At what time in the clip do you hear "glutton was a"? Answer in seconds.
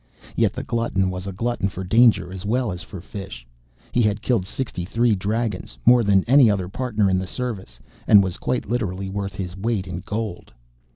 0.63-1.31